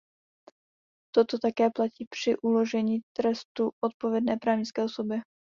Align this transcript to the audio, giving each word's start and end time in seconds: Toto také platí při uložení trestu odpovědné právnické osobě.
Toto 1.15 1.37
také 1.39 1.69
platí 1.69 2.05
při 2.09 2.37
uložení 2.37 2.99
trestu 3.13 3.69
odpovědné 3.83 4.37
právnické 4.41 4.83
osobě. 4.83 5.21